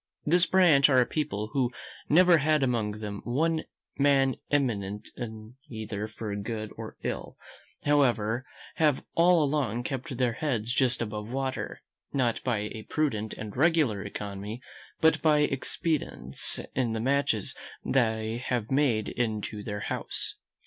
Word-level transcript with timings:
This 0.25 0.47
branch 0.47 0.89
are 0.89 0.99
a 0.99 1.05
people 1.05 1.51
who 1.53 1.71
never 2.09 2.39
had 2.39 2.63
among 2.63 3.01
them 3.01 3.21
one 3.23 3.65
man 3.99 4.37
eminent 4.49 5.09
either 5.69 6.07
for 6.07 6.35
good 6.35 6.73
or 6.75 6.97
ill: 7.03 7.37
however, 7.85 8.43
have 8.77 9.03
all 9.13 9.43
along 9.43 9.83
kept 9.83 10.17
their 10.17 10.33
heads 10.33 10.73
just 10.73 11.03
above 11.03 11.29
water, 11.29 11.83
not 12.11 12.43
by 12.43 12.67
a 12.73 12.87
prudent 12.89 13.35
and 13.35 13.55
regular 13.55 14.01
economy, 14.03 14.59
but 15.01 15.21
by 15.21 15.41
expedients 15.41 16.59
in 16.73 16.93
the 16.93 16.99
matches 16.99 17.55
they 17.85 18.41
have 18.43 18.71
made 18.71 19.07
in 19.09 19.39
to 19.41 19.61
their 19.61 19.81
house. 19.81 20.33